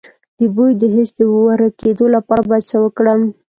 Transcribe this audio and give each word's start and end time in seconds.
د 0.37 0.39
بوی 0.55 0.71
د 0.81 0.83
حس 0.95 1.09
د 1.17 1.19
ورکیدو 1.35 2.05
لپاره 2.15 2.43
باید 2.49 2.69
څه 2.71 2.77
وکړم؟ 2.83 3.21